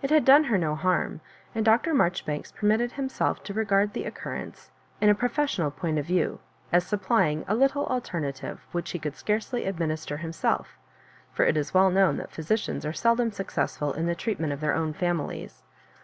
It 0.00 0.10
had 0.10 0.24
done 0.24 0.44
her 0.44 0.56
no 0.56 0.76
harm, 0.76 1.20
and 1.56 1.64
Dr. 1.64 1.92
Marjoribanks 1.92 2.52
permitted 2.52 2.92
himself 2.92 3.42
to 3.42 3.52
regard 3.52 3.92
the 3.94 4.04
occurrence 4.04 4.70
in 5.00 5.08
a 5.08 5.14
professional 5.16 5.72
point 5.72 5.98
of 5.98 6.06
view, 6.06 6.38
as 6.70 6.86
supplying 6.86 7.44
a 7.48 7.56
little 7.56 7.84
alternative 7.86 8.64
which 8.70 8.92
he 8.92 9.00
could 9.00 9.16
scarcely 9.16 9.64
administer 9.64 10.18
himself; 10.18 10.78
for 11.32 11.44
it 11.44 11.56
is 11.56 11.74
well 11.74 11.90
known 11.90 12.16
that 12.18 12.30
physicians 12.30 12.86
are 12.86 12.92
seldom 12.92 13.32
successful 13.32 13.92
in 13.92 14.06
the 14.06 14.14
treatment 14.14 14.52
of 14.52 14.60
their 14.60 14.76
own 14.76 14.92
families. 14.92 15.64